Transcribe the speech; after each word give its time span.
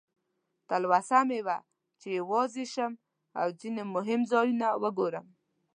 تلوسه 0.67 1.19
مې 1.27 1.39
وه 1.47 1.57
چې 1.99 2.07
یوازې 2.19 2.65
شم 2.73 2.91
او 3.39 3.47
ځینې 3.59 3.83
مهم 3.95 4.21
ځایونه 4.31 4.67
وګورم. 4.83 5.27